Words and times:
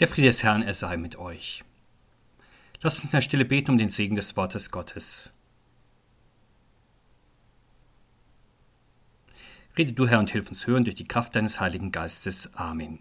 Der 0.00 0.06
Friede 0.06 0.28
des 0.28 0.44
Herrn, 0.44 0.62
er 0.62 0.74
sei 0.74 0.96
mit 0.96 1.16
euch. 1.16 1.64
Lasst 2.80 2.98
uns 2.98 3.06
in 3.06 3.16
der 3.16 3.20
Stille 3.20 3.44
beten 3.44 3.72
um 3.72 3.78
den 3.78 3.88
Segen 3.88 4.14
des 4.14 4.36
Wortes 4.36 4.70
Gottes. 4.70 5.32
Rede 9.76 9.92
du, 9.92 10.06
Herr, 10.06 10.20
und 10.20 10.30
hilf 10.30 10.48
uns 10.48 10.68
hören 10.68 10.84
durch 10.84 10.94
die 10.94 11.08
Kraft 11.08 11.34
deines 11.34 11.58
Heiligen 11.58 11.90
Geistes. 11.90 12.54
Amen. 12.54 13.00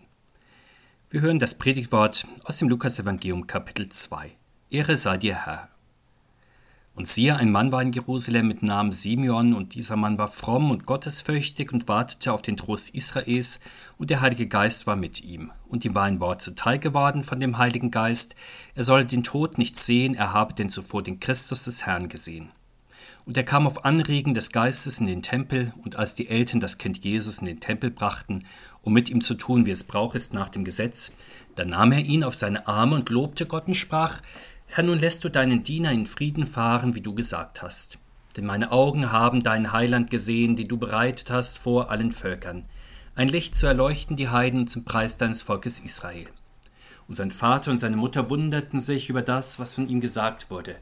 Wir 1.12 1.22
hören 1.22 1.40
das 1.40 1.58
Predigtwort 1.58 2.28
aus 2.44 2.58
dem 2.58 2.70
Lukas-Evangelium, 2.70 3.46
Kapitel 3.46 3.90
2. 3.90 4.36
Ehre 4.72 4.98
sei 4.98 5.18
dir, 5.18 5.46
Herr. 5.46 5.70
Und 6.98 7.08
siehe, 7.08 7.36
ein 7.36 7.52
Mann 7.52 7.72
war 7.72 7.84
in 7.84 7.92
Jerusalem 7.92 8.48
mit 8.48 8.64
Namen 8.64 8.92
Simeon, 8.92 9.54
und 9.54 9.76
dieser 9.76 9.96
Mann 9.96 10.18
war 10.18 10.30
fromm 10.30 10.72
und 10.72 10.88
gottesfürchtig 10.88 11.72
und 11.72 11.88
wartete 11.88 12.34
auf 12.34 12.42
den 12.42 12.58
Trost 12.58 12.90
Israels, 12.90 13.60
und 14.00 14.10
der 14.10 14.22
Heilige 14.22 14.48
Geist 14.48 14.88
war 14.88 14.96
mit 14.96 15.24
ihm. 15.24 15.52
Und 15.68 15.86
ihm 15.86 15.94
war 15.94 16.06
ein 16.06 16.20
Wort 16.20 16.42
zuteil 16.42 16.80
geworden 16.80 17.24
von 17.24 17.40
dem 17.40 17.60
Heiligen 17.60 17.92
Geist, 17.92 18.36
er 18.74 18.84
solle 18.84 19.06
den 19.06 19.24
Tod 19.24 19.60
nicht 19.60 19.78
sehen, 19.78 20.16
er 20.16 20.34
habe 20.34 20.56
denn 20.56 20.72
zuvor 20.72 21.04
den 21.04 21.20
Christus 21.20 21.66
des 21.66 21.86
Herrn 21.86 22.10
gesehen. 22.10 22.50
Und 23.28 23.38
er 23.38 23.44
kam 23.44 23.68
auf 23.68 23.86
Anregen 23.86 24.34
des 24.34 24.52
Geistes 24.52 25.00
in 25.00 25.06
den 25.06 25.22
Tempel, 25.22 25.74
und 25.84 25.98
als 25.98 26.16
die 26.16 26.30
Eltern 26.30 26.62
das 26.62 26.80
Kind 26.80 27.06
Jesus 27.06 27.38
in 27.38 27.46
den 27.46 27.60
Tempel 27.60 27.92
brachten, 27.92 28.44
um 28.82 28.94
mit 28.94 29.12
ihm 29.12 29.22
zu 29.22 29.36
tun, 29.36 29.68
wie 29.68 29.72
es 29.72 29.84
Brauch 29.84 30.16
ist 30.16 30.34
nach 30.34 30.50
dem 30.50 30.64
Gesetz, 30.64 31.12
da 31.56 31.64
nahm 31.64 31.92
er 31.92 32.00
ihn 32.00 32.24
auf 32.24 32.34
seine 32.34 32.68
Arme 32.68 32.96
und 32.96 33.12
lobte 33.12 33.46
Gott 33.46 33.68
und 33.68 33.76
sprach, 33.76 34.20
Herr, 34.68 34.84
nun 34.84 35.00
lässt 35.00 35.24
du 35.24 35.30
deinen 35.30 35.64
Diener 35.64 35.92
in 35.92 36.06
Frieden 36.06 36.46
fahren, 36.46 36.94
wie 36.94 37.02
du 37.02 37.16
gesagt 37.16 37.62
hast. 37.62 37.98
Denn 38.36 38.46
meine 38.46 38.72
Augen 38.72 39.12
haben 39.12 39.42
dein 39.42 39.72
Heiland 39.72 40.12
gesehen, 40.12 40.56
die 40.56 40.68
du 40.68 40.78
bereitet 40.78 41.32
hast 41.32 41.58
vor 41.58 41.90
allen 41.90 42.12
Völkern. 42.12 42.66
Ein 43.16 43.30
Licht 43.30 43.56
zu 43.56 43.66
erleuchten 43.66 44.16
die 44.16 44.30
Heiden 44.30 44.68
zum 44.68 44.86
Preis 44.86 45.18
deines 45.18 45.42
Volkes 45.42 45.80
Israel. 45.80 46.28
Und 47.08 47.16
sein 47.16 47.32
Vater 47.32 47.72
und 47.72 47.80
seine 47.80 47.96
Mutter 47.96 48.30
wunderten 48.30 48.80
sich 48.80 49.10
über 49.10 49.24
das, 49.24 49.58
was 49.58 49.74
von 49.74 49.90
ihm 49.90 50.02
gesagt 50.02 50.52
wurde. 50.52 50.76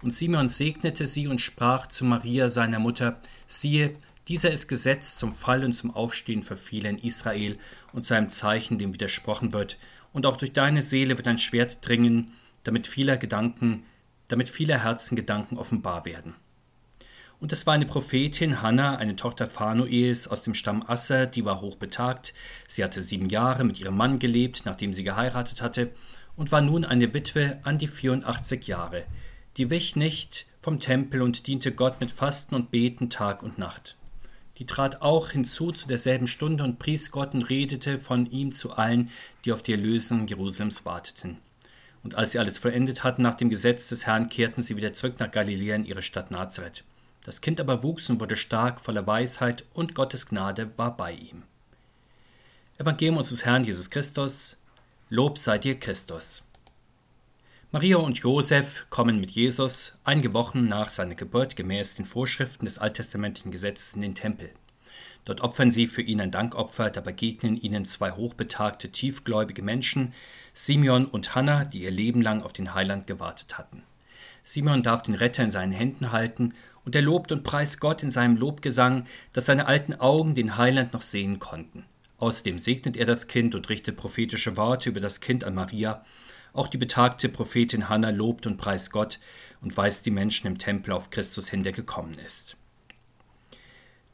Und 0.00 0.14
Simeon 0.14 0.48
segnete 0.48 1.04
sie 1.04 1.28
und 1.28 1.40
sprach 1.40 1.88
zu 1.88 2.04
Maria, 2.04 2.48
seiner 2.48 2.78
Mutter, 2.78 3.20
siehe, 3.46 3.94
dieser 4.28 4.50
ist 4.50 4.68
gesetzt 4.68 5.18
zum 5.18 5.34
Fall 5.34 5.64
und 5.64 5.74
zum 5.74 5.94
Aufstehen 5.94 6.42
für 6.42 6.56
viele 6.56 6.88
in 6.88 6.98
Israel 6.98 7.58
und 7.92 8.06
zu 8.06 8.14
einem 8.14 8.30
Zeichen, 8.30 8.78
dem 8.78 8.94
widersprochen 8.94 9.52
wird, 9.52 9.76
und 10.14 10.24
auch 10.24 10.36
durch 10.36 10.52
deine 10.52 10.80
Seele 10.80 11.18
wird 11.18 11.28
ein 11.28 11.38
Schwert 11.38 11.86
dringen, 11.86 12.32
damit 12.64 12.86
vieler 12.86 13.16
Gedanken, 13.16 13.84
damit 14.28 14.48
vieler 14.48 14.82
Herzen 14.82 15.16
Gedanken 15.16 15.56
offenbar 15.56 16.04
werden. 16.04 16.34
Und 17.40 17.52
es 17.52 17.66
war 17.66 17.74
eine 17.74 17.86
Prophetin, 17.86 18.62
Hannah, 18.62 18.96
eine 18.96 19.16
Tochter 19.16 19.46
Phanuels 19.46 20.28
aus 20.28 20.42
dem 20.42 20.54
Stamm 20.54 20.82
Asser, 20.86 21.26
die 21.26 21.44
war 21.44 21.60
hochbetagt. 21.60 22.32
Sie 22.66 22.82
hatte 22.82 23.00
sieben 23.00 23.28
Jahre 23.28 23.64
mit 23.64 23.80
ihrem 23.80 23.96
Mann 23.96 24.18
gelebt, 24.18 24.62
nachdem 24.64 24.92
sie 24.92 25.04
geheiratet 25.04 25.60
hatte, 25.60 25.90
und 26.36 26.52
war 26.52 26.62
nun 26.62 26.84
eine 26.84 27.12
Witwe 27.12 27.60
an 27.64 27.78
die 27.78 27.88
84 27.88 28.66
Jahre. 28.66 29.04
Die 29.56 29.70
wich 29.70 29.94
nicht 29.94 30.46
vom 30.58 30.80
Tempel 30.80 31.22
und 31.22 31.46
diente 31.46 31.72
Gott 31.72 32.00
mit 32.00 32.10
Fasten 32.10 32.54
und 32.54 32.70
Beten 32.70 33.10
Tag 33.10 33.42
und 33.42 33.58
Nacht. 33.58 33.96
Die 34.58 34.66
trat 34.66 35.02
auch 35.02 35.30
hinzu 35.30 35.72
zu 35.72 35.86
derselben 35.88 36.26
Stunde 36.26 36.64
und 36.64 36.78
pries 36.78 37.10
Gott 37.10 37.34
und 37.34 37.42
redete 37.42 37.98
von 37.98 38.26
ihm 38.26 38.52
zu 38.52 38.72
allen, 38.72 39.10
die 39.44 39.52
auf 39.52 39.62
die 39.62 39.72
Erlösung 39.72 40.26
Jerusalems 40.26 40.84
warteten. 40.84 41.38
Und 42.04 42.14
als 42.14 42.32
sie 42.32 42.38
alles 42.38 42.58
vollendet 42.58 43.02
hatten 43.02 43.22
nach 43.22 43.34
dem 43.34 43.50
Gesetz 43.50 43.88
des 43.88 44.06
Herrn, 44.06 44.28
kehrten 44.28 44.62
sie 44.62 44.76
wieder 44.76 44.92
zurück 44.92 45.18
nach 45.18 45.30
Galiläa 45.30 45.74
in 45.74 45.86
ihre 45.86 46.02
Stadt 46.02 46.30
Nazareth. 46.30 46.84
Das 47.24 47.40
Kind 47.40 47.58
aber 47.58 47.82
wuchs 47.82 48.10
und 48.10 48.20
wurde 48.20 48.36
stark, 48.36 48.80
voller 48.80 49.06
Weisheit, 49.06 49.64
und 49.72 49.94
Gottes 49.94 50.26
Gnade 50.26 50.70
war 50.76 50.96
bei 50.96 51.12
ihm. 51.12 51.42
Evangelium 52.76 53.16
unseres 53.16 53.46
Herrn 53.46 53.64
Jesus 53.64 53.88
Christus, 53.88 54.58
Lob 55.08 55.38
sei 55.38 55.58
dir 55.58 55.78
Christus. 55.78 56.44
Maria 57.70 57.96
und 57.96 58.18
Josef 58.18 58.86
kommen 58.90 59.20
mit 59.20 59.30
Jesus 59.30 59.94
einige 60.04 60.34
Wochen 60.34 60.66
nach 60.66 60.90
seiner 60.90 61.14
Geburt 61.14 61.56
gemäß 61.56 61.94
den 61.94 62.04
Vorschriften 62.04 62.66
des 62.66 62.78
alttestamentlichen 62.78 63.50
Gesetzes 63.50 63.94
in 63.94 64.02
den 64.02 64.14
Tempel. 64.14 64.50
Dort 65.24 65.40
opfern 65.40 65.70
sie 65.70 65.86
für 65.86 66.02
ihn 66.02 66.20
ein 66.20 66.30
Dankopfer, 66.30 66.90
da 66.90 67.00
begegnen 67.00 67.56
ihnen 67.56 67.86
zwei 67.86 68.12
hochbetagte, 68.12 68.90
tiefgläubige 68.90 69.62
Menschen, 69.62 70.12
Simeon 70.52 71.06
und 71.06 71.34
Hannah, 71.34 71.64
die 71.64 71.82
ihr 71.82 71.90
Leben 71.90 72.20
lang 72.20 72.42
auf 72.42 72.52
den 72.52 72.74
Heiland 72.74 73.06
gewartet 73.06 73.56
hatten. 73.56 73.82
Simeon 74.42 74.82
darf 74.82 75.02
den 75.02 75.14
Retter 75.14 75.42
in 75.42 75.50
seinen 75.50 75.72
Händen 75.72 76.12
halten, 76.12 76.54
und 76.84 76.94
er 76.94 77.02
lobt 77.02 77.32
und 77.32 77.44
preist 77.44 77.80
Gott 77.80 78.02
in 78.02 78.10
seinem 78.10 78.36
Lobgesang, 78.36 79.06
dass 79.32 79.46
seine 79.46 79.66
alten 79.66 79.94
Augen 79.94 80.34
den 80.34 80.58
Heiland 80.58 80.92
noch 80.92 81.00
sehen 81.00 81.38
konnten. 81.38 81.84
Außerdem 82.18 82.58
segnet 82.58 82.96
er 82.98 83.06
das 83.06 83.26
Kind 83.26 83.54
und 83.54 83.70
richtet 83.70 83.96
prophetische 83.96 84.58
Worte 84.58 84.90
über 84.90 85.00
das 85.00 85.22
Kind 85.22 85.44
an 85.44 85.54
Maria. 85.54 86.04
Auch 86.52 86.68
die 86.68 86.78
betagte 86.78 87.30
Prophetin 87.30 87.88
Hannah 87.88 88.10
lobt 88.10 88.46
und 88.46 88.58
preist 88.58 88.92
Gott 88.92 89.18
und 89.62 89.76
weist 89.76 90.04
die 90.04 90.10
Menschen 90.10 90.46
im 90.46 90.58
Tempel 90.58 90.92
auf 90.92 91.08
Christus 91.08 91.48
hin, 91.48 91.64
der 91.64 91.72
gekommen 91.72 92.18
ist. 92.24 92.56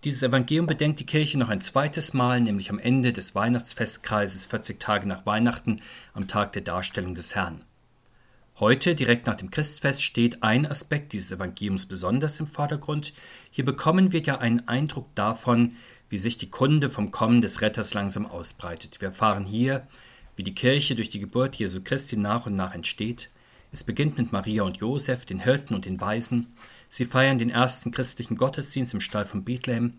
Dieses 0.02 0.22
Evangelium 0.22 0.66
bedenkt 0.66 0.98
die 0.98 1.04
Kirche 1.04 1.36
noch 1.36 1.50
ein 1.50 1.60
zweites 1.60 2.14
Mal, 2.14 2.40
nämlich 2.40 2.70
am 2.70 2.78
Ende 2.78 3.12
des 3.12 3.34
Weihnachtsfestkreises 3.34 4.46
40 4.46 4.80
Tage 4.80 5.06
nach 5.06 5.26
Weihnachten, 5.26 5.82
am 6.14 6.26
Tag 6.26 6.54
der 6.54 6.62
Darstellung 6.62 7.14
des 7.14 7.34
Herrn. 7.34 7.66
Heute, 8.58 8.94
direkt 8.94 9.26
nach 9.26 9.36
dem 9.36 9.50
Christfest, 9.50 10.02
steht 10.02 10.42
ein 10.42 10.64
Aspekt 10.64 11.12
dieses 11.12 11.32
Evangeliums 11.32 11.84
besonders 11.84 12.40
im 12.40 12.46
Vordergrund. 12.46 13.12
Hier 13.50 13.66
bekommen 13.66 14.10
wir 14.12 14.22
ja 14.22 14.38
einen 14.38 14.66
Eindruck 14.68 15.14
davon, 15.14 15.74
wie 16.08 16.18
sich 16.18 16.38
die 16.38 16.48
Kunde 16.48 16.88
vom 16.88 17.10
Kommen 17.10 17.42
des 17.42 17.60
Retters 17.60 17.92
langsam 17.92 18.24
ausbreitet. 18.24 19.02
Wir 19.02 19.08
erfahren 19.08 19.44
hier, 19.44 19.86
wie 20.34 20.44
die 20.44 20.54
Kirche 20.54 20.94
durch 20.94 21.10
die 21.10 21.20
Geburt 21.20 21.56
Jesu 21.56 21.82
Christi 21.84 22.16
nach 22.16 22.46
und 22.46 22.56
nach 22.56 22.74
entsteht. 22.74 23.28
Es 23.70 23.84
beginnt 23.84 24.16
mit 24.16 24.32
Maria 24.32 24.62
und 24.62 24.78
Josef, 24.78 25.26
den 25.26 25.40
Hirten 25.40 25.74
und 25.74 25.84
den 25.84 26.00
Weisen. 26.00 26.46
Sie 26.90 27.04
feiern 27.04 27.38
den 27.38 27.50
ersten 27.50 27.92
christlichen 27.92 28.36
Gottesdienst 28.36 28.92
im 28.92 29.00
Stall 29.00 29.24
von 29.24 29.44
Bethlehem. 29.44 29.94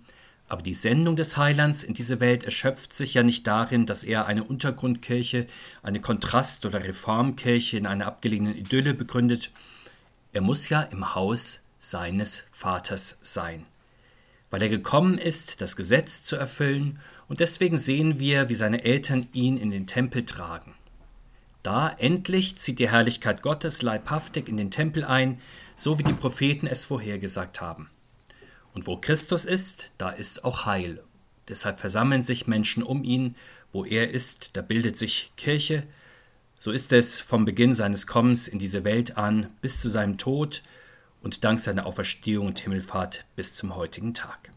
Aber 0.50 0.62
die 0.62 0.74
Sendung 0.74 1.16
des 1.16 1.38
Heilands 1.38 1.84
in 1.84 1.94
diese 1.94 2.20
Welt 2.20 2.44
erschöpft 2.44 2.94
sich 2.94 3.14
ja 3.14 3.24
nicht 3.24 3.48
darin, 3.48 3.86
dass 3.86 4.04
er 4.04 4.26
eine 4.26 4.44
Untergrundkirche, 4.44 5.48
eine 5.82 6.02
Kontrast- 6.02 6.66
oder 6.66 6.84
Reformkirche 6.84 7.78
in 7.78 7.88
einer 7.88 8.06
abgelegenen 8.06 8.58
Idylle 8.58 8.94
begründet. 8.94 9.52
Er 10.34 10.42
muss 10.42 10.68
ja 10.68 10.82
im 10.82 11.16
Haus 11.16 11.64
seines 11.80 12.44
Vaters 12.52 13.18
sein, 13.22 13.64
weil 14.50 14.62
er 14.62 14.70
gekommen 14.70 15.18
ist, 15.18 15.62
das 15.62 15.78
Gesetz 15.78 16.24
zu 16.24 16.36
erfüllen, 16.36 17.00
und 17.30 17.40
deswegen 17.40 17.78
sehen 17.78 18.20
wir, 18.20 18.50
wie 18.50 18.56
seine 18.56 18.84
Eltern 18.84 19.30
ihn 19.32 19.56
in 19.56 19.72
den 19.72 19.88
Tempel 19.88 20.26
tragen. 20.26 20.76
Da 21.64 21.90
endlich 21.90 22.58
zieht 22.58 22.80
die 22.80 22.90
Herrlichkeit 22.90 23.42
Gottes 23.42 23.82
leibhaftig 23.82 24.50
in 24.50 24.58
den 24.58 24.72
Tempel 24.72 25.06
ein, 25.06 25.40
so 25.82 25.98
wie 25.98 26.04
die 26.04 26.14
Propheten 26.14 26.68
es 26.68 26.86
vorhergesagt 26.86 27.60
haben. 27.60 27.90
Und 28.74 28.86
wo 28.86 28.98
Christus 28.98 29.46
ist, 29.46 29.92
da 29.98 30.10
ist 30.10 30.44
auch 30.44 30.66
Heil. 30.68 31.04
Deshalb 31.48 31.80
versammeln 31.80 32.22
sich 32.22 32.46
Menschen 32.46 32.84
um 32.84 33.04
ihn, 33.04 33.36
wo 33.72 33.84
er 33.84 34.12
ist, 34.12 34.52
da 34.54 34.62
bildet 34.62 34.96
sich 34.96 35.32
Kirche. 35.38 35.84
So 36.58 36.70
ist 36.70 36.94
es 36.94 37.20
vom 37.20 37.46
Beginn 37.46 37.74
seines 37.74 38.06
Kommens 38.06 38.48
in 38.48 38.60
diese 38.60 38.84
Welt 38.84 39.18
an 39.18 39.50
bis 39.62 39.82
zu 39.82 39.90
seinem 39.90 40.20
Tod 40.20 40.62
und 41.24 41.44
dank 41.44 41.60
seiner 41.60 41.88
Auferstehung 41.88 42.46
und 42.48 42.60
Himmelfahrt 42.60 43.26
bis 43.36 43.56
zum 43.56 43.76
heutigen 43.76 44.14
Tag. 44.14 44.52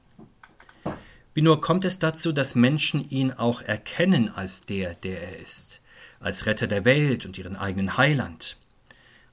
Wie 1.32 1.42
nur 1.42 1.62
kommt 1.62 1.86
es 1.86 1.98
dazu, 1.98 2.32
dass 2.32 2.54
Menschen 2.54 3.08
ihn 3.08 3.32
auch 3.32 3.62
erkennen 3.62 4.28
als 4.28 4.60
der, 4.60 4.94
der 4.94 5.22
er 5.22 5.38
ist 5.38 5.80
als 6.20 6.46
Retter 6.46 6.66
der 6.66 6.86
Welt 6.86 7.26
und 7.26 7.36
ihren 7.36 7.54
eigenen 7.54 7.98
Heiland. 7.98 8.56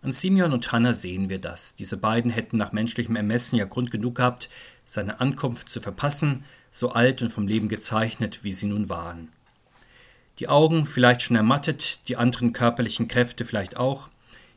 An 0.04 0.12
Simeon 0.12 0.52
und 0.52 0.72
Hannah 0.72 0.94
sehen 0.94 1.30
wir 1.30 1.40
das. 1.40 1.76
Diese 1.76 1.96
beiden 1.96 2.32
hätten 2.32 2.58
nach 2.58 2.72
menschlichem 2.72 3.16
Ermessen 3.16 3.58
ja 3.58 3.66
Grund 3.66 3.92
genug 3.92 4.16
gehabt, 4.16 4.50
seine 4.84 5.22
Ankunft 5.22 5.70
zu 5.70 5.80
verpassen, 5.80 6.44
so 6.72 6.94
alt 6.94 7.22
und 7.22 7.30
vom 7.30 7.46
Leben 7.46 7.70
gezeichnet, 7.70 8.44
wie 8.44 8.52
sie 8.52 8.66
nun 8.66 8.90
waren. 8.90 9.30
Die 10.40 10.48
Augen 10.48 10.88
vielleicht 10.88 11.22
schon 11.22 11.36
ermattet, 11.36 12.08
die 12.08 12.18
anderen 12.18 12.52
körperlichen 12.52 13.08
Kräfte 13.08 13.46
vielleicht 13.46 13.78
auch. 13.78 14.10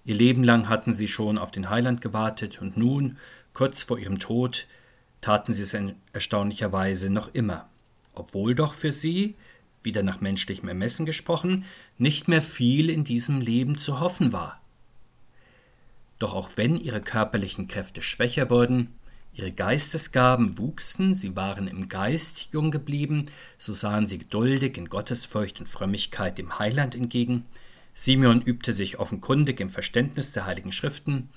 Ihr 0.06 0.14
Leben 0.14 0.44
lang 0.44 0.70
hatten 0.70 0.94
sie 0.94 1.08
schon 1.08 1.36
auf 1.36 1.50
den 1.50 1.68
Heiland 1.68 2.00
gewartet 2.00 2.62
und 2.62 2.78
nun, 2.78 3.18
kurz 3.52 3.82
vor 3.82 3.98
ihrem 3.98 4.18
Tod, 4.18 4.66
taten 5.20 5.52
sie 5.52 5.62
es 5.62 5.76
erstaunlicherweise 6.14 7.10
noch 7.10 7.34
immer, 7.34 7.68
obwohl 8.14 8.54
doch 8.54 8.72
für 8.72 8.92
sie 8.92 9.34
wieder 9.82 10.02
nach 10.02 10.22
menschlichem 10.22 10.70
Ermessen 10.70 11.04
gesprochen, 11.04 11.66
nicht 11.98 12.28
mehr 12.28 12.40
viel 12.40 12.88
in 12.88 13.04
diesem 13.04 13.42
Leben 13.42 13.76
zu 13.76 14.00
hoffen 14.00 14.32
war. 14.32 14.63
Doch 16.18 16.34
auch 16.34 16.50
wenn 16.56 16.76
ihre 16.76 17.00
körperlichen 17.00 17.68
Kräfte 17.68 18.02
schwächer 18.02 18.50
wurden, 18.50 18.94
ihre 19.32 19.50
Geistesgaben 19.50 20.58
wuchsen, 20.58 21.14
sie 21.14 21.34
waren 21.34 21.66
im 21.66 21.88
Geist 21.88 22.48
jung 22.52 22.70
geblieben, 22.70 23.26
so 23.58 23.72
sahen 23.72 24.06
sie 24.06 24.18
geduldig 24.18 24.76
in 24.76 24.88
Gottesfurcht 24.88 25.60
und 25.60 25.68
Frömmigkeit 25.68 26.38
dem 26.38 26.58
Heiland 26.58 26.94
entgegen, 26.94 27.44
Simeon 27.94 28.42
übte 28.42 28.72
sich 28.72 28.98
offenkundig 28.98 29.60
im 29.60 29.70
Verständnis 29.70 30.32
der 30.32 30.46
heiligen 30.46 30.72
Schriften, 30.72 31.30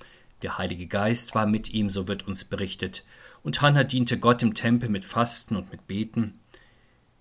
der 0.43 0.57
Heilige 0.57 0.87
Geist 0.87 1.33
war 1.33 1.47
mit 1.47 1.73
ihm, 1.73 1.89
so 1.89 2.07
wird 2.07 2.27
uns 2.27 2.45
berichtet, 2.45 3.03
und 3.43 3.61
Hannah 3.61 3.83
diente 3.83 4.19
Gott 4.19 4.43
im 4.43 4.53
Tempel 4.53 4.89
mit 4.89 5.05
Fasten 5.05 5.55
und 5.55 5.71
mit 5.71 5.87
Beten, 5.87 6.39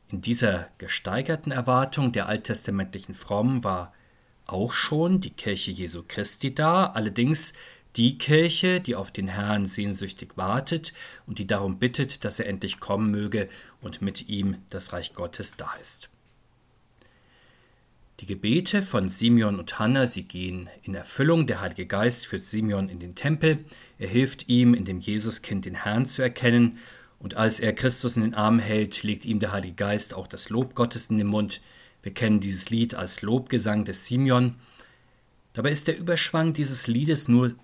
in 0.09 0.21
dieser 0.21 0.69
gesteigerten 0.79 1.51
Erwartung 1.51 2.13
der 2.13 2.29
alttestamentlichen 2.29 3.15
Frommen 3.15 3.65
war 3.65 3.93
auch 4.47 4.73
schon 4.73 5.21
die 5.21 5.31
Kirche 5.31 5.71
Jesu 5.71 6.03
Christi 6.07 6.55
dar, 6.55 6.97
allerdings 6.97 7.55
die 7.97 8.19
Kirche, 8.19 8.81
die 8.81 8.95
auf 8.95 9.11
den 9.11 9.29
Herrn 9.29 9.67
sehnsüchtig 9.67 10.37
wartet 10.37 10.93
und 11.27 11.39
die 11.39 11.47
darum 11.47 11.79
bittet, 11.79 12.25
dass 12.25 12.41
er 12.41 12.47
endlich 12.47 12.79
kommen 12.79 13.11
möge 13.11 13.49
und 13.81 14.03
mit 14.03 14.29
ihm 14.29 14.59
das 14.71 14.93
Reich 14.93 15.15
Gottes 15.15 15.57
da 15.57 15.73
ist. 15.81 16.11
Die 18.21 18.27
Gebete 18.27 18.83
von 18.83 19.11
Simeon 19.11 19.59
und 19.59 19.79
Hannah, 19.79 20.07
sie 20.07 20.23
gehen 20.23 20.71
in 20.83 20.95
Erfüllung. 20.95 21.47
Der 21.47 21.61
Heilige 21.61 21.85
Geist 21.85 22.27
führt 22.27 22.45
Simeon 22.45 22.89
in 22.89 22.99
den 22.99 23.15
Tempel. 23.15 23.59
Er 23.99 24.09
hilft 24.09 24.49
ihm, 24.49 24.73
in 24.73 24.87
dem 24.87 25.01
Jesuskind 25.01 25.67
den 25.67 25.75
Herrn 25.75 26.07
zu 26.07 26.23
erkennen. 26.23 26.79
Und 27.19 27.37
als 27.37 27.61
er 27.61 27.75
Christus 27.75 28.17
in 28.17 28.23
den 28.23 28.35
Arm 28.35 28.59
hält, 28.59 29.03
legt 29.03 29.27
ihm 29.27 29.39
der 29.39 29.53
Heilige 29.53 29.75
Geist 29.75 30.15
auch 30.15 30.27
das 30.27 30.49
Lob 30.49 30.75
Gottes 30.75 31.11
in 31.11 31.19
den 31.19 31.27
Mund. 31.27 31.61
Wir 32.07 32.15
kennen 32.15 32.39
dieses 32.39 32.71
Lied 32.71 32.95
als 32.95 33.23
Lobgesang 33.23 33.85
des 33.85 34.07
Simeon. 34.07 34.55
Dabei 35.55 35.73
ist 35.73 35.89
der 35.89 35.99
Überschwang 35.99 36.53
dieses 36.53 36.87
Liedes 36.87 37.27
nur 37.27 37.57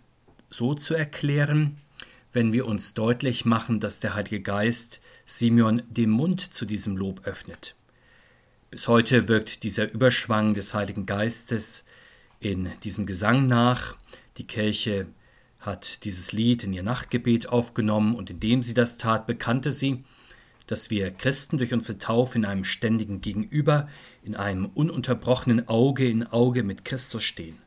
so 0.50 0.74
zu 0.74 0.94
erklären, 0.94 1.76
wenn 2.32 2.52
wir 2.52 2.66
uns 2.66 2.94
deutlich 2.94 3.44
machen, 3.44 3.78
dass 3.78 4.00
der 4.00 4.14
Heilige 4.14 4.40
Geist 4.40 5.00
Simeon 5.26 5.84
den 5.88 6.10
Mund 6.10 6.40
zu 6.40 6.66
diesem 6.66 6.96
Lob 6.96 7.24
öffnet. 7.24 7.76
Bis 8.72 8.88
heute 8.88 9.28
wirkt 9.28 9.62
dieser 9.62 9.88
Überschwang 9.92 10.54
des 10.54 10.74
Heiligen 10.74 11.06
Geistes 11.06 11.84
in 12.40 12.68
diesem 12.82 13.06
Gesang 13.06 13.46
nach. 13.46 13.96
Die 14.38 14.46
Kirche 14.48 15.06
hat 15.60 16.02
dieses 16.02 16.32
Lied 16.32 16.64
in 16.64 16.72
ihr 16.72 16.82
Nachtgebet 16.82 17.48
aufgenommen 17.48 18.16
und 18.16 18.28
indem 18.28 18.64
sie 18.64 18.74
das 18.74 18.98
tat, 18.98 19.28
bekannte 19.28 19.70
sie, 19.70 20.02
dass 20.66 20.90
wir 20.90 21.10
Christen 21.10 21.58
durch 21.58 21.72
unsere 21.72 21.98
Taufe 21.98 22.38
in 22.38 22.44
einem 22.44 22.64
ständigen 22.64 23.20
Gegenüber, 23.20 23.88
in 24.22 24.36
einem 24.36 24.66
ununterbrochenen 24.66 25.68
Auge 25.68 26.08
in 26.08 26.26
Auge 26.26 26.62
mit 26.62 26.84
Christus 26.84 27.24
stehen. 27.24 27.58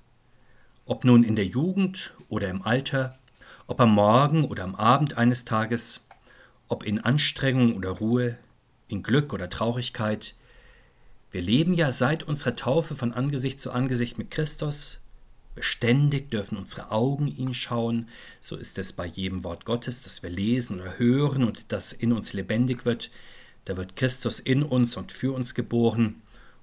Ob 0.86 1.04
nun 1.04 1.24
in 1.24 1.36
der 1.36 1.46
Jugend 1.46 2.16
oder 2.30 2.50
im 2.50 2.62
Alter, 2.62 3.18
ob 3.68 3.82
am 3.82 3.94
Morgen 3.94 4.46
oder 4.46 4.64
am 4.64 4.76
Abend 4.76 5.18
eines 5.18 5.46
Tages, 5.46 6.06
ob 6.68 6.84
in 6.84 7.00
Anstrengung 7.00 7.76
oder 7.76 7.90
Ruhe, 7.90 8.38
in 8.88 9.04
Glück 9.04 9.34
oder 9.34 9.50
Traurigkeit, 9.50 10.36
wir 11.32 11.42
leben 11.42 11.74
ja 11.74 11.92
seit 11.92 12.24
unserer 12.24 12.56
Taufe 12.56 12.96
von 12.96 13.12
Angesicht 13.12 13.60
zu 13.60 13.72
Angesicht 13.72 14.18
mit 14.18 14.32
Christus. 14.32 15.02
Beständig 15.56 16.30
dürfen 16.30 16.58
unsere 16.58 16.92
Augen 16.92 17.28
ihn 17.28 17.54
schauen. 17.54 18.10
So 18.42 18.58
ist 18.58 18.78
es 18.78 18.94
bei 18.94 19.06
jedem 19.06 19.44
Wort 19.46 19.66
Gottes, 19.66 20.04
das 20.04 20.22
wir 20.22 20.30
lesen 20.30 20.82
oder 20.82 21.00
hören 21.00 21.46
und 21.46 21.72
das 21.72 21.94
in 21.94 22.12
uns 22.12 22.34
lebendig 22.34 22.86
wird. 22.86 23.10
Da 23.64 23.78
wird 23.78 23.96
Christus 23.96 24.40
in 24.40 24.64
uns 24.64 24.98
und 24.98 25.14
für 25.14 25.34
uns 25.34 25.56
geboren. 25.56 26.22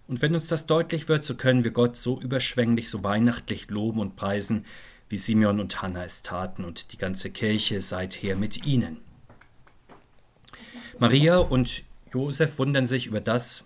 Und 0.08 0.20
wenn 0.20 0.34
uns 0.34 0.48
das 0.48 0.66
deutlich 0.66 1.08
wird, 1.08 1.24
so 1.24 1.34
können 1.34 1.64
wir 1.64 1.70
Gott 1.70 1.96
so 1.96 2.20
überschwänglich, 2.20 2.90
so 2.90 3.02
weihnachtlich 3.02 3.70
loben 3.70 4.00
und 4.00 4.14
preisen, 4.14 4.66
wie 5.08 5.16
Simeon 5.16 5.58
und 5.58 5.80
Hannah 5.80 6.04
es 6.04 6.22
taten 6.22 6.64
und 6.64 6.92
die 6.92 6.98
ganze 6.98 7.30
Kirche 7.30 7.80
seither 7.80 8.36
mit 8.36 8.66
ihnen. 8.66 8.98
Maria 10.98 11.38
und 11.38 11.82
Josef 12.12 12.58
wundern 12.58 12.86
sich 12.86 13.06
über 13.06 13.20
das, 13.20 13.64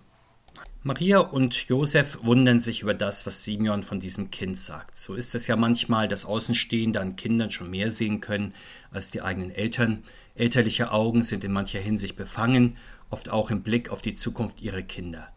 Maria 0.83 1.19
und 1.19 1.67
Josef 1.67 2.19
wundern 2.21 2.59
sich 2.59 2.81
über 2.81 2.93
das, 2.93 3.25
was 3.25 3.43
Simeon 3.43 3.83
von 3.83 3.99
diesem 3.99 4.31
Kind 4.31 4.57
sagt. 4.57 4.95
So 4.95 5.15
ist 5.15 5.35
es 5.35 5.47
ja 5.47 5.55
manchmal, 5.55 6.07
dass 6.07 6.25
Außenstehende 6.25 7.01
an 7.01 7.15
Kindern 7.15 7.49
schon 7.49 7.69
mehr 7.69 7.91
sehen 7.91 8.21
können 8.21 8.53
als 8.91 9.11
die 9.11 9.21
eigenen 9.21 9.51
Eltern. 9.51 10.03
Elterliche 10.35 10.91
Augen 10.91 11.23
sind 11.23 11.43
in 11.43 11.51
mancher 11.51 11.79
Hinsicht 11.79 12.15
befangen, 12.15 12.77
oft 13.09 13.29
auch 13.29 13.49
im 13.49 13.63
Blick 13.63 13.89
auf 13.89 14.01
die 14.01 14.13
Zukunft 14.13 14.61
ihrer 14.61 14.83
Kinder. 14.83 15.27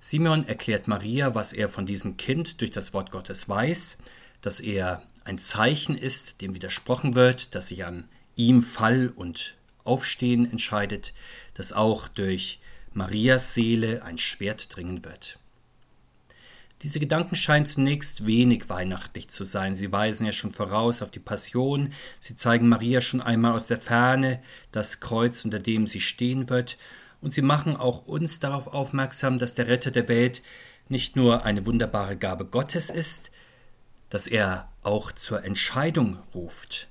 Simeon 0.00 0.46
erklärt 0.46 0.86
Maria, 0.86 1.34
was 1.34 1.52
er 1.52 1.68
von 1.68 1.86
diesem 1.86 2.16
Kind 2.16 2.60
durch 2.60 2.70
das 2.70 2.94
Wort 2.94 3.10
Gottes 3.10 3.48
weiß, 3.48 3.98
dass 4.42 4.60
er 4.60 5.02
ein 5.24 5.38
Zeichen 5.38 5.96
ist, 5.96 6.40
dem 6.40 6.54
widersprochen 6.54 7.14
wird, 7.14 7.54
dass 7.54 7.68
sich 7.68 7.84
an 7.84 8.08
ihm 8.36 8.62
Fall 8.62 9.12
und 9.14 9.56
Aufstehen 9.82 10.48
entscheidet, 10.48 11.14
dass 11.54 11.72
auch 11.72 12.06
durch 12.08 12.60
Marias 12.98 13.54
Seele 13.54 14.02
ein 14.02 14.18
Schwert 14.18 14.74
dringen 14.74 15.04
wird. 15.04 15.38
Diese 16.82 16.98
Gedanken 16.98 17.36
scheinen 17.36 17.64
zunächst 17.64 18.26
wenig 18.26 18.68
weihnachtlich 18.68 19.28
zu 19.28 19.44
sein. 19.44 19.76
Sie 19.76 19.92
weisen 19.92 20.26
ja 20.26 20.32
schon 20.32 20.52
voraus 20.52 21.00
auf 21.00 21.12
die 21.12 21.20
Passion. 21.20 21.92
Sie 22.18 22.34
zeigen 22.34 22.68
Maria 22.68 23.00
schon 23.00 23.20
einmal 23.20 23.52
aus 23.52 23.68
der 23.68 23.78
Ferne 23.78 24.42
das 24.72 24.98
Kreuz, 24.98 25.44
unter 25.44 25.60
dem 25.60 25.86
sie 25.86 26.00
stehen 26.00 26.50
wird. 26.50 26.76
Und 27.20 27.32
sie 27.32 27.42
machen 27.42 27.76
auch 27.76 28.06
uns 28.06 28.40
darauf 28.40 28.66
aufmerksam, 28.66 29.38
dass 29.38 29.54
der 29.54 29.68
Retter 29.68 29.92
der 29.92 30.08
Welt 30.08 30.42
nicht 30.88 31.14
nur 31.14 31.44
eine 31.44 31.66
wunderbare 31.66 32.16
Gabe 32.16 32.46
Gottes 32.46 32.90
ist, 32.90 33.30
dass 34.10 34.26
er 34.26 34.72
auch 34.82 35.12
zur 35.12 35.44
Entscheidung 35.44 36.18
ruft. 36.34 36.88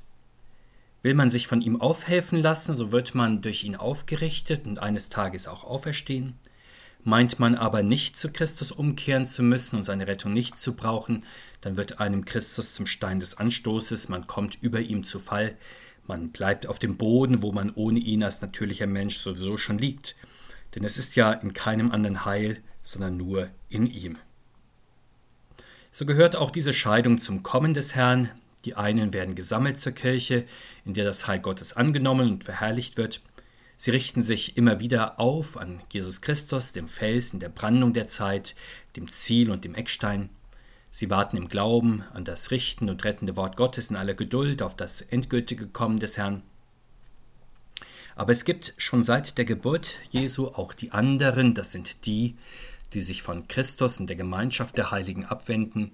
Will 1.07 1.13
man 1.13 1.29
sich 1.29 1.47
von 1.47 1.61
ihm 1.61 1.79
aufhelfen 1.79 2.37
lassen, 2.37 2.75
so 2.75 2.91
wird 2.91 3.15
man 3.15 3.41
durch 3.41 3.63
ihn 3.63 3.77
aufgerichtet 3.77 4.67
und 4.67 4.79
eines 4.79 5.07
Tages 5.07 5.47
auch 5.47 5.63
auferstehen. 5.63 6.33
Meint 7.01 7.39
man 7.39 7.55
aber 7.55 7.81
nicht 7.81 8.17
zu 8.17 8.29
Christus 8.29 8.73
umkehren 8.73 9.25
zu 9.25 9.41
müssen 9.41 9.77
und 9.77 9.83
seine 9.83 10.05
Rettung 10.05 10.33
nicht 10.33 10.57
zu 10.57 10.75
brauchen, 10.75 11.23
dann 11.61 11.77
wird 11.77 12.01
einem 12.01 12.25
Christus 12.25 12.73
zum 12.73 12.85
Stein 12.85 13.21
des 13.21 13.37
Anstoßes, 13.37 14.09
man 14.09 14.27
kommt 14.27 14.57
über 14.61 14.81
ihm 14.81 15.05
zu 15.05 15.19
Fall, 15.21 15.55
man 16.07 16.31
bleibt 16.31 16.67
auf 16.67 16.77
dem 16.77 16.97
Boden, 16.97 17.41
wo 17.41 17.53
man 17.53 17.71
ohne 17.73 17.99
ihn 17.99 18.21
als 18.21 18.41
natürlicher 18.41 18.87
Mensch 18.87 19.15
sowieso 19.15 19.55
schon 19.55 19.77
liegt. 19.77 20.17
Denn 20.75 20.83
es 20.83 20.97
ist 20.97 21.15
ja 21.15 21.31
in 21.31 21.53
keinem 21.53 21.91
anderen 21.91 22.25
Heil, 22.25 22.61
sondern 22.81 23.15
nur 23.15 23.47
in 23.69 23.87
ihm. 23.87 24.17
So 25.89 26.05
gehört 26.05 26.35
auch 26.35 26.51
diese 26.51 26.73
Scheidung 26.73 27.17
zum 27.17 27.43
Kommen 27.43 27.73
des 27.73 27.95
Herrn, 27.95 28.29
die 28.65 28.75
einen 28.75 29.13
werden 29.13 29.35
gesammelt 29.35 29.79
zur 29.79 29.93
Kirche, 29.93 30.45
in 30.85 30.93
der 30.93 31.05
das 31.05 31.27
Heil 31.27 31.39
Gottes 31.39 31.73
angenommen 31.73 32.29
und 32.29 32.43
verherrlicht 32.43 32.97
wird. 32.97 33.21
Sie 33.77 33.91
richten 33.91 34.23
sich 34.23 34.57
immer 34.57 34.79
wieder 34.79 35.19
auf 35.19 35.57
an 35.57 35.81
Jesus 35.91 36.21
Christus, 36.21 36.73
dem 36.73 36.87
Felsen 36.87 37.39
der 37.39 37.49
Brandung 37.49 37.93
der 37.93 38.07
Zeit, 38.07 38.55
dem 38.95 39.07
Ziel 39.07 39.51
und 39.51 39.63
dem 39.63 39.75
Eckstein. 39.75 40.29
Sie 40.89 41.11
warten 41.11 41.37
im 41.37 41.47
Glauben 41.47 42.03
an 42.13 42.25
das 42.25 42.49
richten 42.49 42.89
und 42.89 43.03
rettende 43.03 43.35
Wort 43.35 43.55
Gottes 43.55 43.91
in 43.91 43.95
aller 43.95 44.15
Geduld 44.15 44.63
auf 44.63 44.75
das 44.75 45.01
endgültige 45.01 45.67
Kommen 45.67 45.99
des 45.99 46.17
Herrn. 46.17 46.41
Aber 48.15 48.31
es 48.31 48.45
gibt 48.45 48.73
schon 48.77 49.03
seit 49.03 49.37
der 49.37 49.45
Geburt 49.45 49.99
Jesu 50.09 50.47
auch 50.47 50.73
die 50.73 50.91
anderen, 50.91 51.53
das 51.53 51.71
sind 51.71 52.07
die, 52.07 52.35
die 52.93 53.01
sich 53.01 53.21
von 53.21 53.47
Christus 53.47 53.99
und 53.99 54.07
der 54.07 54.17
Gemeinschaft 54.17 54.75
der 54.75 54.89
Heiligen 54.89 55.23
abwenden, 55.23 55.91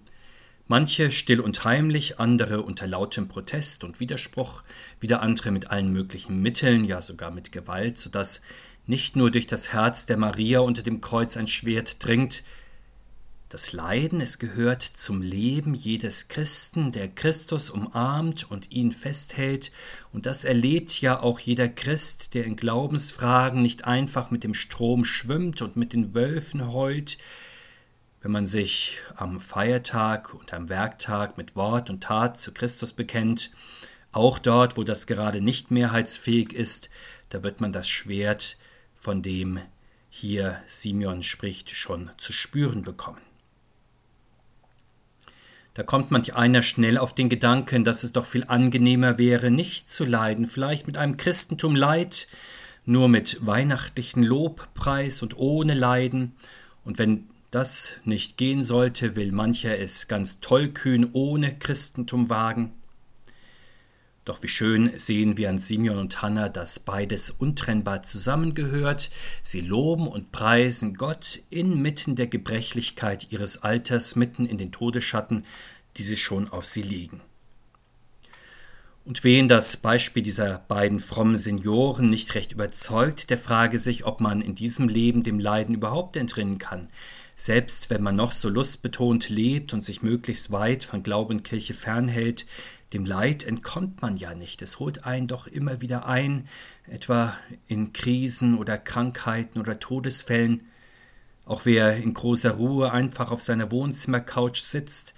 Manche 0.68 1.12
still 1.12 1.42
und 1.42 1.66
heimlich, 1.66 2.20
andere 2.20 2.62
unter 2.62 2.88
lautem 2.88 3.28
Protest 3.28 3.84
und 3.84 4.00
Widerspruch, 4.00 4.64
wieder 5.00 5.22
andere 5.22 5.52
mit 5.52 5.72
allen 5.72 5.92
möglichen 5.92 6.42
Mitteln, 6.42 6.86
ja 6.86 7.02
sogar 7.02 7.32
mit 7.32 7.52
Gewalt, 7.52 7.98
so 7.98 8.10
dass 8.10 8.42
nicht 8.86 9.16
nur 9.16 9.30
durch 9.30 9.48
das 9.48 9.74
Herz 9.74 10.06
der 10.06 10.18
Maria 10.18 10.60
unter 10.60 10.82
dem 10.82 11.02
Kreuz 11.02 11.36
ein 11.36 11.48
Schwert 11.48 12.04
dringt, 12.06 12.44
das 13.54 13.72
Leiden, 13.72 14.20
es 14.20 14.40
gehört 14.40 14.82
zum 14.82 15.22
Leben 15.22 15.76
jedes 15.76 16.28
Christen, 16.28 16.92
der 16.92 17.08
Christus 17.08 17.70
umarmt 17.70 18.50
und 18.50 18.72
ihn 18.72 18.92
festhält, 18.92 19.72
und 20.12 20.26
das 20.26 20.44
erlebt 20.44 21.00
ja 21.02 21.22
auch 21.22 21.40
jeder 21.40 21.70
Christ, 21.70 22.34
der 22.34 22.46
in 22.46 22.56
Glaubensfragen 22.56 23.62
nicht 23.62 23.86
einfach 23.86 24.32
mit 24.32 24.44
dem 24.44 24.56
Strom 24.56 25.06
schwimmt 25.06 25.62
und 25.62 25.76
mit 25.76 25.94
den 25.94 26.16
Wölfen 26.16 26.74
heult, 26.74 27.20
wenn 28.24 28.32
man 28.32 28.48
sich 28.48 29.00
am 29.18 29.42
Feiertag 29.42 30.34
und 30.34 30.54
am 30.54 30.70
Werktag 30.70 31.38
mit 31.38 31.58
Wort 31.58 31.90
und 31.90 32.02
Tat 32.02 32.40
zu 32.40 32.54
Christus 32.54 32.94
bekennt, 32.94 33.52
auch 34.14 34.40
dort, 34.40 34.78
wo 34.78 34.84
das 34.84 35.08
gerade 35.08 35.42
nicht 35.42 35.72
mehrheitsfähig 35.72 36.54
ist, 36.54 36.90
da 37.30 37.44
wird 37.44 37.60
man 37.60 37.74
das 37.74 37.90
Schwert, 37.90 38.58
von 38.96 39.22
dem 39.22 39.60
hier 40.10 40.58
Simeon 40.68 41.22
spricht, 41.22 41.72
schon 41.72 42.12
zu 42.18 42.32
spüren 42.32 42.84
bekommen. 42.84 43.20
Da 45.74 45.84
kommt 45.84 46.10
manch 46.10 46.34
einer 46.34 46.62
schnell 46.62 46.98
auf 46.98 47.14
den 47.14 47.28
Gedanken, 47.28 47.84
dass 47.84 48.04
es 48.04 48.14
doch 48.14 48.26
viel 48.26 48.46
angenehmer 48.46 49.18
wäre, 49.18 49.52
nicht 49.52 49.92
zu 49.92 50.06
leiden, 50.06 50.48
vielleicht 50.48 50.88
mit 50.88 50.96
einem 50.96 51.18
Christentum 51.18 51.76
Leid, 51.76 52.28
nur 52.86 53.10
mit 53.10 53.46
weihnachtlichen 53.46 54.24
Lobpreis 54.24 55.22
und 55.22 55.36
ohne 55.36 55.74
Leiden. 55.74 56.36
Und 56.86 57.00
wenn 57.00 57.28
das 57.54 57.94
nicht 58.04 58.38
gehen 58.38 58.64
sollte, 58.64 59.16
will 59.16 59.32
mancher 59.32 59.78
es 59.78 60.08
ganz 60.08 60.40
tollkühn 60.40 61.10
ohne 61.14 61.58
Christentum 61.58 62.30
wagen. 62.30 62.74
Doch 64.26 64.42
wie 64.42 64.48
schön 64.48 64.92
sehen 64.98 65.36
wir 65.38 65.50
an 65.50 65.60
Simeon 65.60 65.98
und 65.98 66.22
Hannah, 66.22 66.50
dass 66.50 66.80
beides 66.80 67.30
untrennbar 67.30 68.04
zusammengehört. 68.04 69.12
Sie 69.42 69.62
loben 69.62 70.08
und 70.08 70.32
preisen 70.32 70.96
Gott 70.96 71.42
inmitten 71.50 72.16
der 72.16 72.28
Gebrechlichkeit 72.28 73.32
ihres 73.32 73.64
Alters, 73.64 74.16
mitten 74.16 74.46
in 74.46 74.58
den 74.58 74.72
Todesschatten, 74.72 75.46
die 75.98 76.04
sie 76.04 76.18
schon 76.18 76.48
auf 76.50 76.66
sie 76.66 76.82
liegen. 76.82 77.22
Und 79.06 79.26
wen 79.26 79.50
das 79.50 79.76
Beispiel 79.76 80.24
dieser 80.24 80.60
beiden 80.60 81.02
frommen 81.02 81.36
Senioren 81.36 82.10
nicht 82.10 82.34
recht 82.36 82.54
überzeugt, 82.54 83.30
der 83.30 83.38
frage 83.38 83.78
sich, 83.78 84.06
ob 84.06 84.22
man 84.22 84.42
in 84.42 84.56
diesem 84.56 84.88
Leben 84.88 85.24
dem 85.24 85.40
Leiden 85.40 85.76
überhaupt 85.76 86.16
entrinnen 86.16 86.58
kann. 86.58 86.88
Selbst 87.36 87.90
wenn 87.90 88.04
man 88.04 88.16
noch 88.16 88.32
so 88.32 88.50
lustbetont 88.50 89.30
lebt 89.30 89.74
und 89.74 89.82
sich 89.82 90.02
möglichst 90.02 90.52
weit 90.52 90.84
von 90.84 91.04
Glauben 91.04 91.38
und 91.38 91.44
Kirche 91.44 91.74
fernhält, 91.74 92.46
dem 92.94 93.06
Leid 93.06 93.44
entkommt 93.44 94.02
man 94.02 94.18
ja 94.18 94.36
nicht. 94.36 94.62
Es 94.62 94.80
holt 94.80 95.06
einen 95.06 95.28
doch 95.28 95.48
immer 95.48 95.82
wieder 95.82 96.06
ein, 96.06 96.48
etwa 96.88 97.36
in 97.68 97.92
Krisen 97.92 98.58
oder 98.58 98.78
Krankheiten 98.78 99.60
oder 99.60 99.80
Todesfällen. 99.80 100.64
Auch 101.46 101.66
wer 101.66 101.98
in 101.98 102.14
großer 102.14 102.52
Ruhe 102.52 102.92
einfach 102.92 103.32
auf 103.32 103.42
seiner 103.42 103.72
Wohnzimmercouch 103.72 104.62
sitzt, 104.62 105.14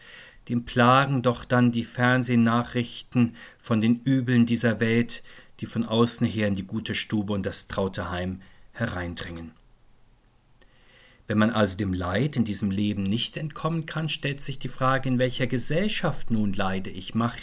dem 0.48 0.64
plagen 0.64 1.22
doch 1.22 1.44
dann 1.44 1.72
die 1.72 1.84
Fernsehnachrichten 1.84 3.36
von 3.58 3.82
den 3.82 4.02
Übeln 4.04 4.46
dieser 4.46 4.80
Welt, 4.80 5.24
die 5.60 5.66
von 5.66 5.86
außen 5.86 6.26
her 6.26 6.48
in 6.48 6.54
die 6.54 6.66
gute 6.66 6.96
Stube 6.96 7.34
und 7.34 7.46
das 7.46 7.68
traute 7.68 8.10
Heim 8.10 8.42
hereindringen. 8.74 9.52
Wenn 11.28 11.40
man 11.40 11.50
also 11.50 11.76
dem 11.76 11.92
Leid 11.92 12.36
in 12.36 12.46
diesem 12.46 12.70
Leben 12.70 13.02
nicht 13.02 13.36
entkommen 13.36 13.88
kann, 13.88 14.10
stellt 14.10 14.42
sich 14.42 14.60
die 14.60 14.68
Frage, 14.68 15.10
in 15.10 15.18
welcher 15.18 15.48
Gesellschaft 15.48 16.30
nun 16.30 16.54
leide 16.54 16.92
ich? 16.92 17.16
Mach, 17.16 17.36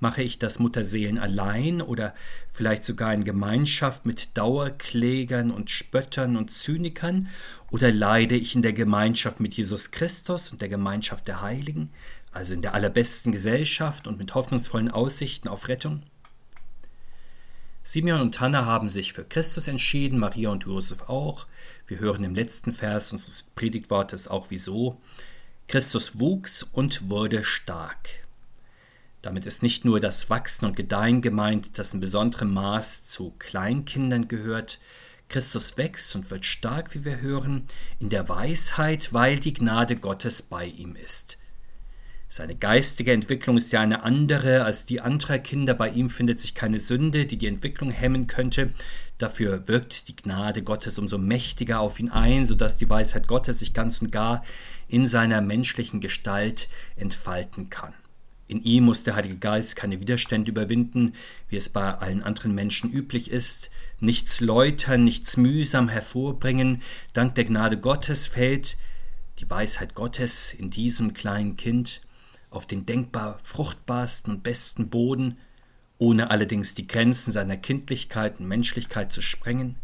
mache 0.00 0.22
ich 0.22 0.38
das 0.38 0.58
Mutterseelen 0.58 1.18
allein 1.18 1.82
oder 1.82 2.14
vielleicht 2.50 2.84
sogar 2.84 3.12
in 3.12 3.24
Gemeinschaft 3.24 4.06
mit 4.06 4.38
Dauerklägern 4.38 5.50
und 5.50 5.70
Spöttern 5.70 6.38
und 6.38 6.50
Zynikern? 6.50 7.28
Oder 7.70 7.92
leide 7.92 8.36
ich 8.36 8.54
in 8.54 8.62
der 8.62 8.72
Gemeinschaft 8.72 9.38
mit 9.40 9.52
Jesus 9.52 9.90
Christus 9.90 10.50
und 10.50 10.62
der 10.62 10.70
Gemeinschaft 10.70 11.28
der 11.28 11.42
Heiligen, 11.42 11.90
also 12.32 12.54
in 12.54 12.62
der 12.62 12.72
allerbesten 12.72 13.32
Gesellschaft 13.32 14.06
und 14.06 14.16
mit 14.16 14.34
hoffnungsvollen 14.34 14.90
Aussichten 14.90 15.48
auf 15.48 15.68
Rettung? 15.68 16.02
Simeon 17.88 18.20
und 18.20 18.40
Hannah 18.40 18.64
haben 18.64 18.88
sich 18.88 19.12
für 19.12 19.22
Christus 19.22 19.68
entschieden, 19.68 20.18
Maria 20.18 20.50
und 20.50 20.64
Josef 20.64 21.02
auch. 21.02 21.46
Wir 21.86 22.00
hören 22.00 22.24
im 22.24 22.34
letzten 22.34 22.72
Vers 22.72 23.12
unseres 23.12 23.44
Predigtwortes 23.54 24.26
auch 24.26 24.46
wieso. 24.48 25.00
Christus 25.68 26.18
wuchs 26.18 26.64
und 26.64 27.08
wurde 27.10 27.44
stark. 27.44 28.08
Damit 29.22 29.46
ist 29.46 29.62
nicht 29.62 29.84
nur 29.84 30.00
das 30.00 30.28
Wachsen 30.30 30.64
und 30.64 30.74
Gedeihen 30.74 31.22
gemeint, 31.22 31.78
das 31.78 31.94
in 31.94 32.00
besonderem 32.00 32.52
Maß 32.54 33.06
zu 33.06 33.32
Kleinkindern 33.38 34.26
gehört. 34.26 34.80
Christus 35.28 35.78
wächst 35.78 36.16
und 36.16 36.32
wird 36.32 36.44
stark, 36.44 36.92
wie 36.92 37.04
wir 37.04 37.20
hören, 37.20 37.68
in 38.00 38.08
der 38.08 38.28
Weisheit, 38.28 39.12
weil 39.12 39.38
die 39.38 39.54
Gnade 39.54 39.94
Gottes 39.94 40.42
bei 40.42 40.64
ihm 40.64 40.96
ist. 40.96 41.38
Seine 42.28 42.56
geistige 42.56 43.12
Entwicklung 43.12 43.56
ist 43.56 43.70
ja 43.70 43.80
eine 43.80 44.02
andere 44.02 44.64
als 44.64 44.84
die 44.84 45.00
anderer 45.00 45.38
Kinder. 45.38 45.74
Bei 45.74 45.88
ihm 45.88 46.10
findet 46.10 46.40
sich 46.40 46.56
keine 46.56 46.80
Sünde, 46.80 47.24
die 47.24 47.38
die 47.38 47.46
Entwicklung 47.46 47.90
hemmen 47.92 48.26
könnte. 48.26 48.72
Dafür 49.16 49.68
wirkt 49.68 50.08
die 50.08 50.16
Gnade 50.16 50.62
Gottes 50.62 50.98
umso 50.98 51.18
mächtiger 51.18 51.78
auf 51.78 52.00
ihn 52.00 52.10
ein, 52.10 52.44
sodass 52.44 52.76
die 52.76 52.90
Weisheit 52.90 53.28
Gottes 53.28 53.60
sich 53.60 53.74
ganz 53.74 54.02
und 54.02 54.10
gar 54.10 54.44
in 54.88 55.06
seiner 55.06 55.40
menschlichen 55.40 56.00
Gestalt 56.00 56.68
entfalten 56.96 57.70
kann. 57.70 57.94
In 58.48 58.62
ihm 58.62 58.84
muss 58.84 59.04
der 59.04 59.14
Heilige 59.14 59.36
Geist 59.36 59.76
keine 59.76 60.00
Widerstände 60.00 60.50
überwinden, 60.50 61.14
wie 61.48 61.56
es 61.56 61.68
bei 61.68 61.94
allen 61.94 62.22
anderen 62.22 62.54
Menschen 62.54 62.90
üblich 62.90 63.30
ist, 63.30 63.70
nichts 64.00 64.40
läutern, 64.40 65.04
nichts 65.04 65.36
mühsam 65.36 65.88
hervorbringen. 65.88 66.82
Dank 67.12 67.36
der 67.36 67.44
Gnade 67.44 67.78
Gottes 67.78 68.26
fällt 68.26 68.76
die 69.38 69.50
Weisheit 69.50 69.94
Gottes 69.94 70.54
in 70.54 70.70
diesem 70.70 71.12
kleinen 71.12 71.56
Kind 71.56 72.00
auf 72.56 72.66
den 72.66 72.86
denkbar 72.86 73.38
fruchtbarsten 73.42 74.34
und 74.34 74.42
besten 74.42 74.88
Boden, 74.88 75.38
ohne 75.98 76.30
allerdings 76.30 76.74
die 76.74 76.86
Grenzen 76.86 77.32
seiner 77.32 77.56
Kindlichkeit 77.56 78.40
und 78.40 78.48
Menschlichkeit 78.48 79.12
zu 79.12 79.22
sprengen? 79.22 79.76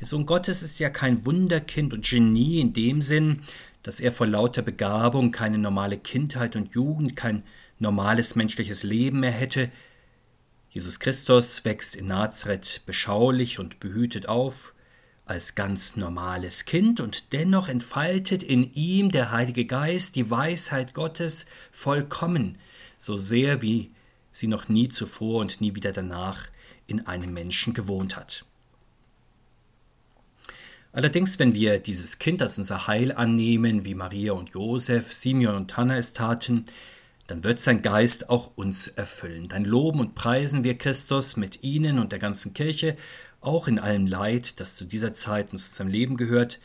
Der 0.00 0.06
Sohn 0.06 0.26
Gottes 0.26 0.62
ist 0.62 0.78
ja 0.78 0.90
kein 0.90 1.24
Wunderkind 1.24 1.92
und 1.92 2.04
Genie 2.04 2.60
in 2.60 2.72
dem 2.72 3.02
Sinn, 3.02 3.42
dass 3.82 4.00
er 4.00 4.12
vor 4.12 4.26
lauter 4.26 4.62
Begabung 4.62 5.30
keine 5.30 5.58
normale 5.58 5.98
Kindheit 5.98 6.56
und 6.56 6.74
Jugend, 6.74 7.16
kein 7.16 7.42
normales 7.78 8.34
menschliches 8.34 8.82
Leben 8.82 9.20
mehr 9.20 9.30
hätte. 9.30 9.70
Jesus 10.70 10.98
Christus 10.98 11.64
wächst 11.64 11.94
in 11.94 12.06
Nazareth 12.06 12.82
beschaulich 12.86 13.58
und 13.58 13.78
behütet 13.80 14.28
auf, 14.28 14.74
als 15.26 15.54
ganz 15.54 15.96
normales 15.96 16.64
Kind 16.66 17.00
und 17.00 17.32
dennoch 17.32 17.68
entfaltet 17.68 18.42
in 18.42 18.72
ihm 18.74 19.10
der 19.10 19.30
Heilige 19.30 19.64
Geist 19.64 20.16
die 20.16 20.30
Weisheit 20.30 20.92
Gottes 20.92 21.46
vollkommen, 21.72 22.58
so 22.98 23.16
sehr 23.16 23.62
wie 23.62 23.90
sie 24.32 24.48
noch 24.48 24.68
nie 24.68 24.88
zuvor 24.88 25.40
und 25.40 25.60
nie 25.60 25.74
wieder 25.74 25.92
danach 25.92 26.48
in 26.86 27.06
einem 27.06 27.32
Menschen 27.32 27.72
gewohnt 27.72 28.16
hat. 28.16 28.44
Allerdings, 30.92 31.38
wenn 31.38 31.54
wir 31.54 31.80
dieses 31.80 32.18
Kind 32.18 32.40
als 32.40 32.58
unser 32.58 32.86
Heil 32.86 33.10
annehmen, 33.10 33.84
wie 33.84 33.94
Maria 33.94 34.32
und 34.32 34.50
Josef, 34.50 35.12
Simeon 35.12 35.56
und 35.56 35.76
Hannah 35.76 35.98
es 35.98 36.12
taten, 36.12 36.66
dann 37.26 37.42
wird 37.42 37.58
sein 37.58 37.82
Geist 37.82 38.28
auch 38.28 38.52
uns 38.56 38.86
erfüllen. 38.86 39.48
Dann 39.48 39.64
loben 39.64 39.98
und 39.98 40.14
preisen 40.14 40.62
wir 40.62 40.76
Christus 40.76 41.36
mit 41.36 41.64
ihnen 41.64 41.98
und 41.98 42.12
der 42.12 42.18
ganzen 42.18 42.52
Kirche 42.54 42.96
auch 43.44 43.68
in 43.68 43.78
allem 43.78 44.06
Leid, 44.06 44.60
das 44.60 44.76
zu 44.76 44.84
dieser 44.84 45.12
Zeit 45.12 45.52
und 45.52 45.58
zu 45.58 45.70
unserem 45.70 45.88
Leben 45.88 46.16
gehört. 46.16 46.60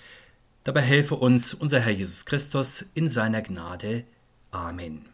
Dabei 0.63 0.81
helfe 0.81 1.15
uns 1.15 1.53
unser 1.53 1.79
Herr 1.79 1.93
Jesus 1.93 2.25
Christus 2.25 2.85
in 2.93 3.09
seiner 3.09 3.41
Gnade. 3.41 4.03
Amen. 4.51 5.05